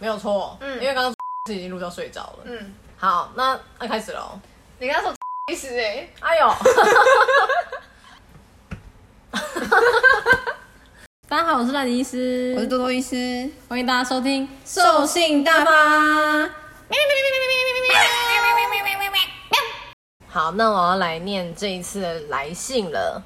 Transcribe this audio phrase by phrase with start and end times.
[0.00, 1.12] 没有错，嗯，因为刚刚
[1.48, 4.38] 是已经录到睡着了，嗯，好，那那开始喽。
[4.78, 5.14] 你刚刚说
[5.52, 6.54] 医师哎，哎呦，
[11.28, 16.48] 大家好，我是烂泥医师，我是多多医师，欢迎大家收听兽性大发。
[20.28, 23.20] 好，那我要来念这一次的来信了。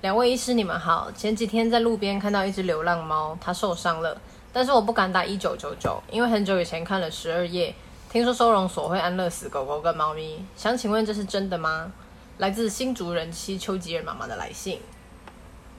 [0.00, 1.10] 两位医师，你们好。
[1.12, 4.20] 前几天在路边看到一只流浪猫，它受伤了，
[4.56, 7.74] 但是我不敢打一九九九，因为很久以前看了十二页，
[8.10, 10.42] 听说收容所会安乐死狗狗跟猫咪。
[10.56, 11.92] 想请问这是真的吗？
[12.38, 14.80] 来自新竹人妻丘吉尔妈妈的来信。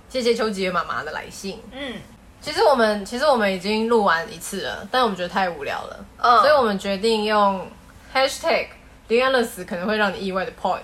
[0.10, 1.60] 谢谢丘吉尔妈妈的来信。
[1.72, 1.96] 嗯，
[2.40, 7.68] 其实我们其实我们已经录完一次了，但我们觉得太无聊了，嗯，所以我们决定用
[8.14, 8.68] hashtag
[9.08, 10.84] 零安乐死可能会让你意外的 point。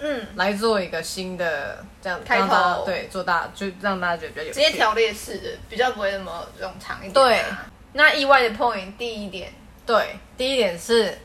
[0.00, 4.54] 嗯，来做一个新的这样开头，对，做大就让大家觉得比较有趣。
[4.54, 7.12] 直接条列式的，比较不会那么冗长一点。
[7.12, 7.44] 对，
[7.92, 9.52] 那意外的 point 第一点，
[9.86, 11.16] 对，第一点是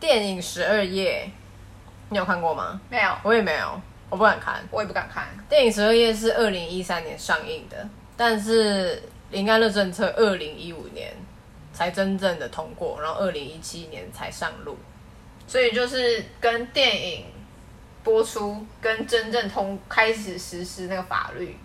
[0.00, 1.28] 电影《十二页》，
[2.08, 2.80] 你有看过吗？
[2.88, 5.28] 没有，我也没有，我不敢看，我也不敢看。
[5.48, 11.12] 电影《十二页》是二零一三年上映的，但是林安乐政策二零一五年
[11.74, 14.78] 才真正的通过，然后二零一七年才上路，
[15.46, 17.26] 所以就是跟电影。
[18.04, 21.56] 播出跟真正通开始实施那个法律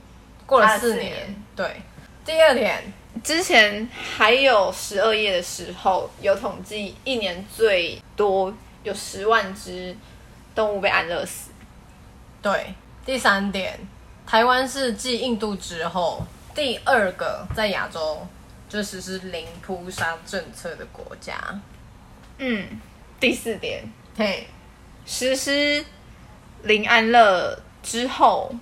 [0.46, 1.82] 过了四年，对。
[2.26, 2.82] 第二点，
[3.24, 9.96] 之前还有十二页的时候，有统计一年最多有十万只
[10.56, 11.52] 动物被安乐死。
[12.42, 12.74] 对。
[13.06, 13.78] 第三点，
[14.26, 16.24] 台湾是继印度之后
[16.56, 18.26] 第二个在亚洲
[18.70, 21.36] 就实施零扑杀政策的国家。
[22.38, 22.80] 嗯。
[23.20, 23.84] 第四点，
[24.16, 24.48] 嘿，
[25.06, 25.84] 实施。
[26.64, 28.54] 零安乐之后，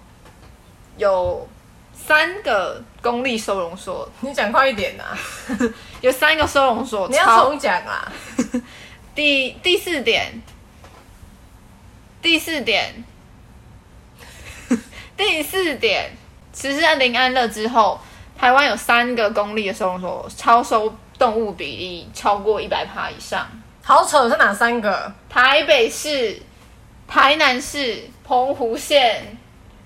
[0.97, 1.47] 有
[1.93, 4.07] 三个公立收容所。
[4.21, 5.17] 你讲快一点啊！
[6.01, 8.11] 有三个收容所，你要重讲啊！
[9.15, 10.41] 第第四点，
[12.21, 13.03] 第四点，
[15.17, 16.11] 第四点，
[16.53, 17.99] 其实在林安乐之后，
[18.37, 23.47] 台湾有三个公立的收容所，超收动物比例超过一百趴以上。
[23.83, 25.11] 好扯，是哪三个？
[25.29, 26.41] 台北市。
[27.07, 29.37] 台南市、澎湖县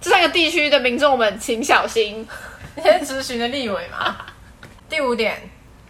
[0.02, 2.28] 这三个地区的民众们，请小心。
[2.76, 4.18] 你是咨询的立委吗？
[4.90, 5.40] 第五点，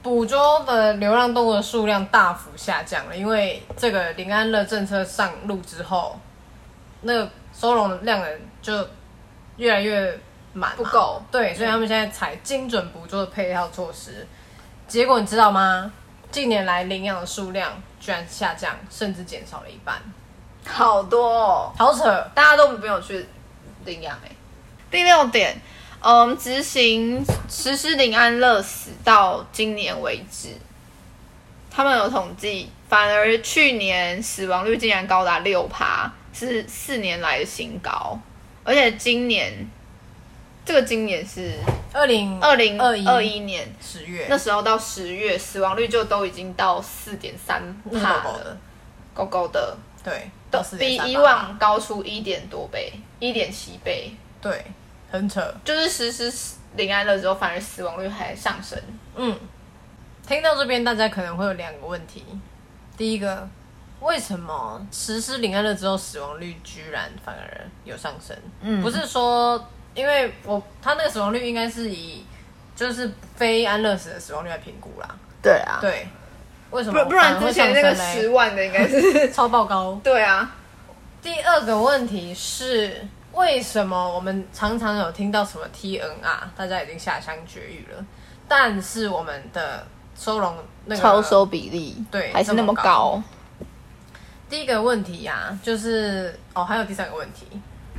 [0.03, 6.19] 捕捉的流浪动物的数量大幅下降了，因为这个林安乐政策上路之后，
[7.01, 8.85] 那个收容量人就
[9.55, 10.19] 越来越
[10.53, 11.23] 满，不够。
[11.31, 14.27] 对，所以他们现在采精准捕捉的配套措施，
[14.87, 15.93] 结果你知道吗？
[16.29, 20.01] 近年来领养的数量居然下降，甚至减少了一半。
[20.66, 23.27] 好多哦，好扯，大家都没有去
[23.85, 24.31] 领养哎。
[24.89, 25.59] 第六点，
[26.01, 30.49] 嗯，执行实施零安乐死到今年为止，
[31.69, 38.19] 他们有统计，反而去年死亡率竟然高达六趴，是四年来的新高。
[38.63, 39.67] 而且今年，
[40.63, 41.55] 这个今年是
[41.93, 43.67] 二零二零二一二一年。
[43.81, 48.57] 十月，那时候到十月，死亡率就都已经到四点三趴了，
[49.16, 50.29] 高高的，对。
[50.51, 54.66] 都比以往高出一点多倍，一点七倍，对，
[55.09, 55.41] 很扯。
[55.63, 58.78] 就是实施零安乐之后，反而死亡率还上升。
[59.16, 59.40] 嗯，
[60.28, 62.25] 听到这边，大家可能会有两个问题。
[62.97, 63.47] 第一个，
[64.01, 68.35] 为什么实施零安乐之后，死亡率居然反而有上升？
[68.59, 72.25] 嗯，不是说，因为我他那个死亡率应该是以
[72.75, 75.07] 就是非安乐死的死亡率来评估啦。
[75.41, 76.06] 对啊，对。
[76.71, 77.03] 为什么？
[77.05, 79.99] 不然之前那个十万的应该是 超爆高。
[80.03, 80.49] 对啊。
[81.21, 86.09] 第二个问题是，为什么我们常常有听到什么 TNR，
[86.57, 88.03] 大家已经下乡绝育了，
[88.47, 89.85] 但是我们的
[90.17, 90.55] 收容
[90.85, 92.81] 那个超收比例对还是那么高？
[92.81, 93.23] 么高。
[94.49, 97.45] 第一个问题呀、啊，就是哦，还有第三个问题，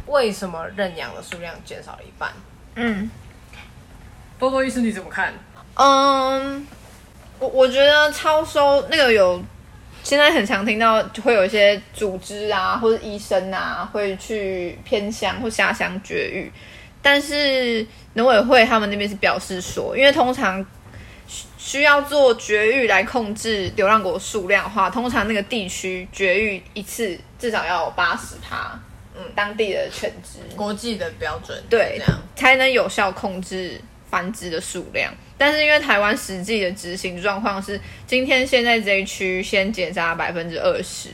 [0.07, 2.33] 为什么认养的数量减少了一半？
[2.75, 3.09] 嗯，
[4.39, 5.33] 多多医师你怎么看？
[5.75, 6.67] 嗯。
[7.43, 9.43] 我我觉得超收那个有，
[10.05, 16.53] 现在很常听到就会有一些组织啊或者医生啊会去偏乡或下乡绝育，
[17.03, 17.85] 但是
[18.15, 20.65] 农委会他们那边是表示说，因为通常
[21.59, 28.79] 需要做绝育来控制流浪狗数量的话，通常那个地区绝育一次至少要八十趴，
[29.17, 30.39] 嗯，当地的犬只。
[30.55, 32.21] 国际的标准，对，这样。
[32.37, 33.81] 才能有效控制
[34.13, 35.11] 繁殖的数量。
[35.39, 41.09] 但是因为台湾实际的执行状况是，今天现在这一区先结扎百分之二十，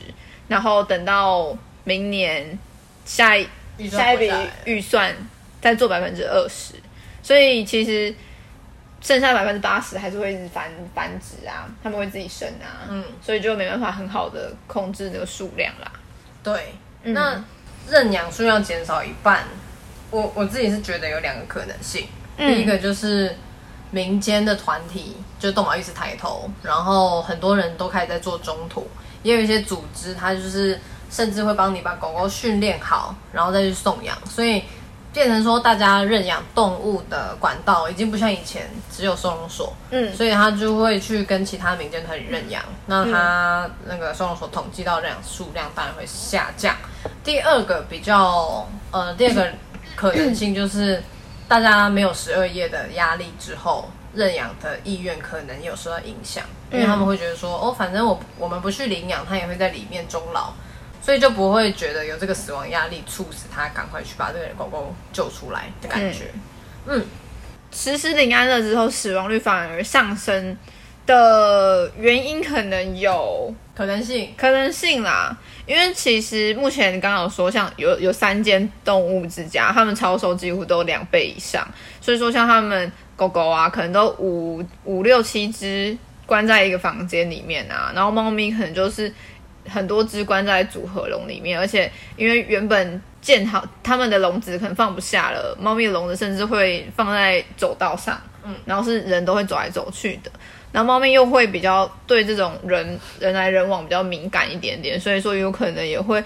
[0.49, 2.59] 然后等到明年
[3.05, 3.47] 下一
[3.89, 4.31] 下一笔
[4.65, 5.15] 预算
[5.61, 6.75] 再做百分之二十，
[7.23, 8.13] 所以其实
[9.01, 15.91] 剩下百分之八十还是会一直繁繁殖啊，他们会自己生啊，嗯，所以就没办法很好的控制这个数量啦。
[16.43, 17.43] 对，嗯、那
[17.89, 19.43] 认养数量减少一半，
[20.11, 22.07] 我我自己是觉得有两个可能性，
[22.39, 23.35] 嗯、第一个就是
[23.91, 28.87] 民间的团体就动保意识抬头，然后很多人都开始在做中途，
[29.21, 30.79] 也有一些组织，它就是
[31.11, 34.63] 甚至会帮你把狗狗训练好，然后再去送养，所以。
[35.11, 46.75] 变成说，大家认养动物的管道已经不像以前只有收容所，嗯，所以他就会去跟其他民间团体认养，那他那个收容所统计到认养数量当然会下降。
[47.23, 49.47] 第二个比较，呃，第二个
[49.95, 51.03] 可能性就是，
[51.49, 60.53] 大家没有十二夜的压力之后，认养的意愿可能有受到影响，因为他们会觉得说，哦，反正我我们不去领养，它也会在里面终老。
[61.01, 66.25] 所以就不会觉得有这个死亡压力，促使他赶快去把这个狗狗救出来的感觉。
[66.85, 67.03] 嗯，
[67.71, 70.55] 实施领安乐之后，死亡率反而上升
[71.07, 75.33] 的原因可能有可能性，可能性啦。
[75.65, 81.65] 因为其实目前刚刚有说，像有有三间动物之家，他们超收几乎都两倍以上。
[82.01, 89.13] 所以说，像他们狗狗啊，可能都五五六七只关在一个房间里面啊，然后猫咪可能就是。
[89.67, 100.31] 很多只关在组合笼里面，而且因为原本建好他们的笼子可能放不下了，猫咪的笼子甚至会放在走道上，嗯，然后是人都会走来走去的，
[100.71, 106.23] 然后猫咪又会比较对这种人人来人往比较敏感一点点，所以说有可能也会，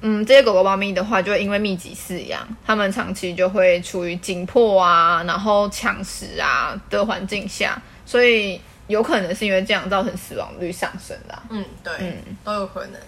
[0.00, 8.60] 嗯，这些狗狗猫咪的话就会因为密集饲养，它们长期就会处于紧迫啊，然后抢食啊的环境下，所以。
[8.88, 11.38] 有可能是因为这样造成死亡率上升的。
[11.50, 12.98] 嗯，对，嗯，都有可能。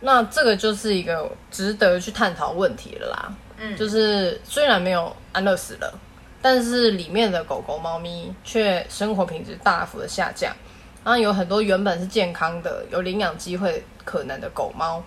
[0.00, 3.34] 那这个就是一个值得去探讨问题了啦。
[3.58, 5.92] 嗯，就是虽然没有安乐死了，
[6.44, 10.54] 但是里面的狗狗、猫咪却生活品质大幅的下降。
[11.02, 15.02] 然后有很多原本是健康的、有领养机会可能的狗猫，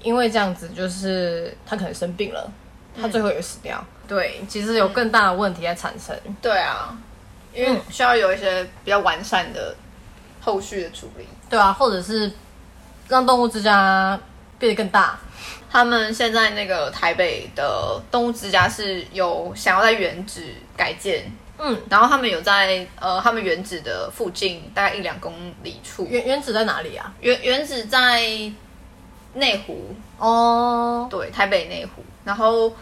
[0.00, 2.50] 因为这样子，就是它可能生病了，
[2.98, 3.76] 它最后也死掉。
[3.82, 6.16] 嗯，对，其实有更大的问题在产生。
[6.24, 6.96] 嗯，对啊。
[7.54, 9.74] 因为需要有一些比较完善的
[10.40, 12.32] 后续的处理，对啊，或者是
[13.08, 14.18] 让动物之家
[14.62, 15.18] 变得更大。
[15.68, 21.28] 他们现在那个台北的动物之家是有想要在原址改建，
[21.58, 26.06] 嗯，然后他们有在呃他们原址的附近大概一两公里处。
[26.08, 27.12] 原原址在哪里啊？
[27.20, 28.22] 原原址在
[29.34, 32.72] 内湖哦，对，台北内湖，然后。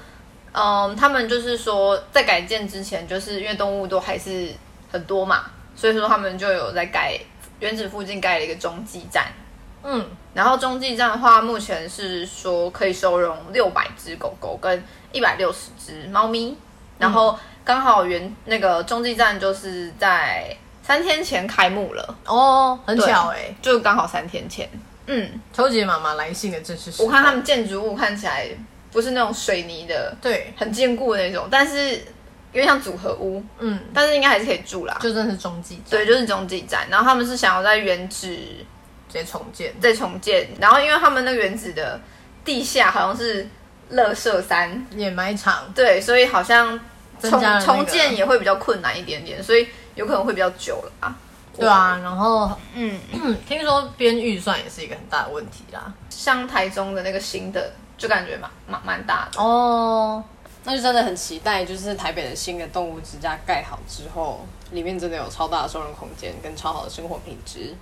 [0.53, 4.53] 嗯，他们就是说，在改建之前，就是因为动物都还是
[4.91, 5.45] 很多嘛，
[5.77, 7.17] 所以说他们就有在改
[7.61, 9.33] 原址附近盖了一个中继站。
[9.83, 14.83] 嗯，然后中继站的话，目前是说可以收容六百只狗狗跟
[15.13, 16.57] 一百六十只猫咪。
[16.99, 24.69] 然后刚好原那个中继站就是在三天前开幕了哦，很巧哎、欸，就刚好三天前。
[25.07, 28.49] 嗯，秋姐妈妈来信的正是，我看他们建筑物看起来。
[28.93, 34.99] 不是那种水泥的，对，很坚固的那种，但是有点像组合屋，嗯，但是应该还是可以住啦。
[35.01, 36.89] 就真的是中继站，对，就是中继站。
[36.91, 38.67] 然后他们是想要在原址
[39.11, 40.49] 再重建，再重建。
[40.61, 42.01] 然后因为他们那个原址的
[42.45, 43.49] 地下好像是
[43.91, 46.79] 乐色山掩埋场，对，所以好像
[47.21, 51.17] 重重建也会比较困难一点点，所以有可能会比较久了啊。
[51.57, 52.99] 对啊，然后嗯，
[53.47, 57.73] 听说编预算也是一个很大的问题啦，像台中的那个新的。
[58.01, 60.25] 就感觉蛮蛮蛮大的哦，
[60.65, 67.75] 那就真的很期待，就是台北的新的动物之家盖好之后，里面真的有超大的收容空间跟超好的生活品质。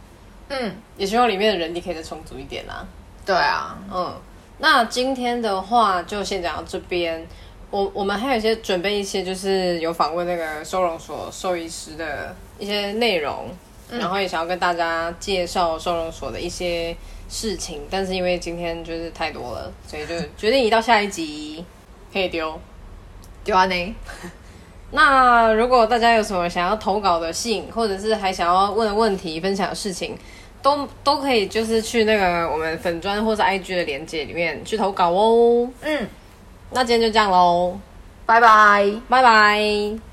[0.48, 2.86] 嗯，也希望里面的人力可以再充足一点啦。
[3.24, 4.14] 对啊，嗯，
[4.58, 7.26] 那今天的话就先讲到这边。
[7.70, 13.48] 我我们还有一些准备一些，就是有访问那个收容所兽医师的一些内容，
[13.90, 16.96] 嗯，然后也想要跟大家介绍收容所的一些。
[17.30, 21.62] 事情，但是因为今天就是太多了，所以就决定移到下一集
[22.10, 22.58] 可以丢
[23.44, 23.94] 丢啊呢。
[24.90, 30.16] 那如果大家有什么想要投稿的信，或者是还想要问的问题、分享的事情，
[30.62, 35.68] 都都可以，就是去那个我们粉砖或是 IG 的连接里面去投稿哦。
[35.82, 36.06] 嗯，
[36.70, 37.78] 那今天就这样喽，
[38.24, 40.07] 拜拜，拜拜。